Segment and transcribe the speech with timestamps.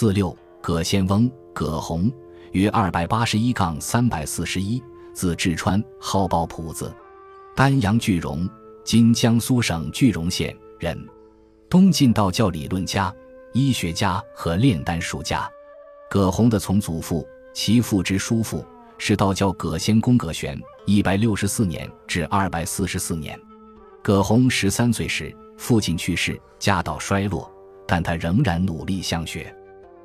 [0.00, 2.10] 四六葛仙翁葛洪，
[2.52, 6.90] 约二百八十一杠三百四十一，字志川，号抱朴子，
[7.54, 8.48] 丹阳句容
[8.82, 10.98] （今江苏省句容县）人，
[11.68, 13.14] 东晋道教理论家、
[13.52, 15.46] 医学家和炼丹术家。
[16.08, 18.64] 葛洪的从祖父、其父之叔父
[18.96, 23.38] 是道教葛仙公葛玄（一百六十四年至二百四十四年）。
[24.02, 27.52] 葛洪十三岁时，父亲去世，家道衰落，
[27.86, 29.54] 但他仍然努力向学。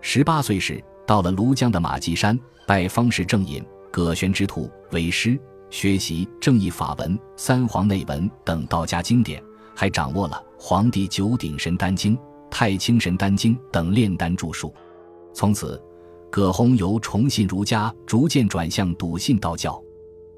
[0.00, 5.38] 十八岁时，到了庐江的马髻山，拜方士正隐、葛玄之徒为师，
[5.70, 9.42] 学习正义法文、三皇内文等道家经典，
[9.74, 12.16] 还掌握了《黄帝九鼎神丹经》
[12.50, 14.72] 《太清神丹经》等炼丹著述。
[15.34, 15.80] 从此，
[16.30, 19.82] 葛洪由崇信儒家逐渐转向笃信道教。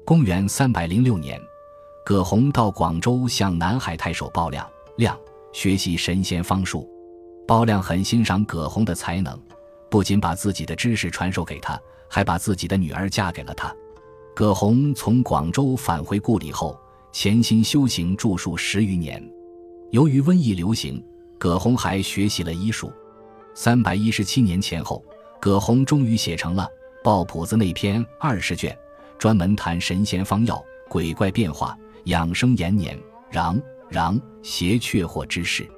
[0.03, 1.39] 公元三百零六年，
[2.03, 4.67] 葛洪到广州向南海太守鲍亮
[4.97, 5.17] 亮
[5.53, 6.89] 学习神仙方术。
[7.47, 9.37] 包亮很欣赏葛洪的才能，
[9.89, 13.75] 不仅把自己的知识传授给他，还把自己的女儿嫁给了他。
[14.33, 16.79] 葛洪从广州返回故里后，
[17.11, 19.21] 潜心修行著述十余年。
[19.89, 21.03] 由于瘟疫流行，
[21.37, 22.91] 葛洪还学习了医术。
[23.53, 25.03] 三百一十七年前后，
[25.41, 26.63] 葛洪终于写成了
[27.03, 28.73] 《抱朴子》那篇二十卷，
[29.17, 32.97] 专门谈神仙方药、鬼怪变化、养生延年、
[33.29, 35.69] 禳禳邪却祸之事。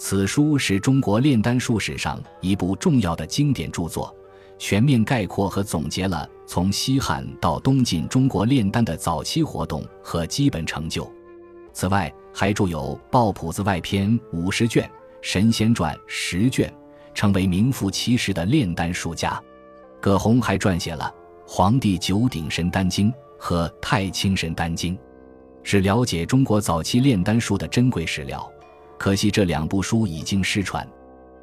[0.00, 4.14] 此书是中国炼丹术史上一部重要的经典著作，
[4.56, 11.12] 全面概括和总结了从西汉到东晋中国炼丹的早期活动和基本成就。
[11.72, 14.86] 此外，还著有《抱朴子外篇》五十卷，
[15.20, 16.72] 《神仙传》十卷，
[17.12, 19.42] 成为名副其实的炼丹术家。
[20.00, 21.12] 葛洪还撰写了
[21.44, 24.96] 《黄帝九鼎神丹经》和《太清神丹经》，
[25.64, 28.48] 是了解中国早期炼丹术的珍贵史料。
[28.98, 30.86] 可惜这两部书已经失传，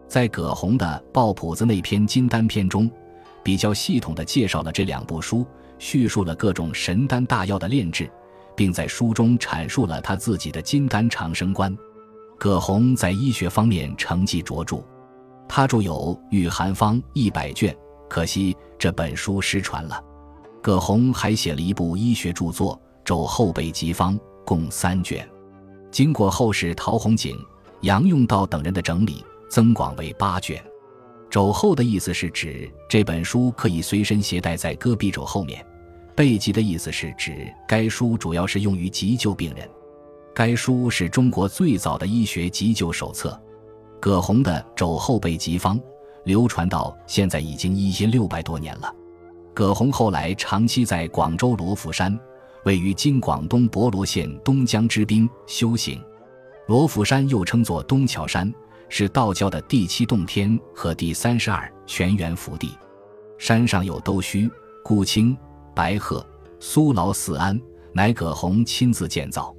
[0.08, 2.92] 在葛洪的《抱朴子》那篇金丹篇中，
[3.42, 5.46] 比较系统地介绍了这两部书，
[5.80, 8.12] 叙述了各种神丹大药的炼制，
[8.56, 11.76] 并在书中阐述了他自己的金丹长生观。
[12.38, 14.84] 葛洪在医学方面成绩卓著，
[15.48, 15.96] 他著有
[16.32, 17.74] 《御寒方》一百卷，
[18.10, 20.04] 可惜这本书失传了。
[20.62, 25.26] 葛洪还写了一部医学著作《肘后备急方》，共三卷。
[25.96, 27.40] 经过后世陶弘景、
[27.80, 30.62] 杨用道等人的整理，增广为八卷。
[31.30, 35.66] 肘后的意思是指这本书可以随身携带在胳臂肘后面。
[36.14, 39.66] 备急的意思是指该书主要是用于急救病人。
[40.34, 43.42] 该书是中国最早的医学急救手册。
[44.02, 45.80] 葛洪的《肘后备急方》
[46.26, 48.94] 流传到现在已经一千六百多年了。
[49.54, 52.20] 葛洪后来长期在广州罗浮山。
[52.66, 56.02] 位于今广东博罗县东江之滨修行，
[56.68, 58.52] 罗浮山又称作东桥山，
[58.90, 62.72] 是道教的第七洞天和第三十二玄元福地。
[63.38, 64.50] 山上有兜须、
[64.84, 65.38] 顾青、
[65.76, 66.26] 白鹤、
[66.60, 67.60] 苏劳四庵，
[67.94, 69.56] 乃葛洪亲自建造。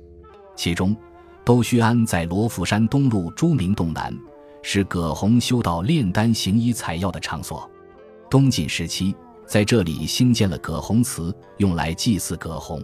[0.57, 0.97] 其中，
[1.45, 4.13] 兜须庵在罗浮山东麓朱明洞南，
[4.63, 7.71] 是葛洪修道炼丹行医采药的场所。
[8.29, 9.15] 东晋时期。
[9.47, 12.83] 在这里兴建了葛洪祠，用来祭祀葛洪。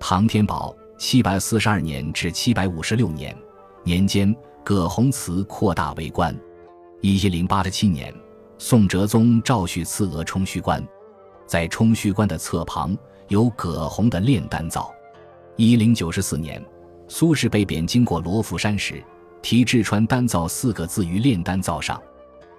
[0.00, 3.36] 唐天宝七百四十二年至七百五十六年
[3.84, 6.34] 年间，葛洪祠扩大为官。
[7.02, 8.12] 一千零八十七年，
[8.56, 10.82] 宋哲宗赵煦赐额冲虚观，
[11.46, 12.96] 在冲虚观的侧旁
[13.28, 14.90] 有葛洪的炼丹灶。
[15.56, 16.64] 一零九十四年，
[17.06, 19.04] 苏轼被贬经过罗浮山时，
[19.42, 22.00] 题“至川丹灶”四个字于炼丹灶上。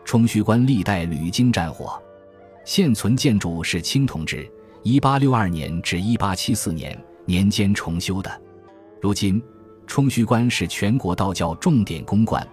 [0.05, 2.02] 冲虚观历代屡经战火。
[2.65, 4.49] 现存建筑是清同治
[4.83, 8.41] （一八六二年至一八七四年）年间重修的。
[9.01, 9.41] 如今，
[9.85, 12.47] 冲虚观是全国道教重点公馆、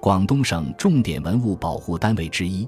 [0.00, 2.66] 广东省重点文物保护单位之一。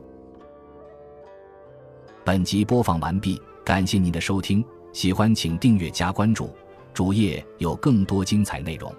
[2.25, 6.51] 本集播放完毕，感谢您的收听，喜欢请订阅加关注，
[6.93, 8.93] 主页有更多精彩内容。